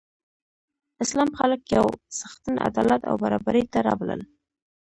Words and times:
اسلام 1.03 1.29
خلک 1.39 1.61
یو 1.77 1.85
څښتن، 2.17 2.55
عدالت 2.67 3.01
او 3.09 3.15
برابرۍ 3.23 3.63
ته 3.73 3.79
رابلل. 3.87 4.21